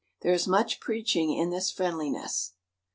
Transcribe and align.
There 0.21 0.33
is 0.33 0.47
much 0.47 0.79
preaching 0.79 1.31
in 1.31 1.51
this 1.51 1.69
friendliness. 1.69 2.53